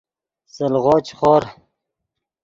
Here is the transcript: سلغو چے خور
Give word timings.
سلغو 0.53 0.95
چے 1.05 1.13
خور 1.19 1.43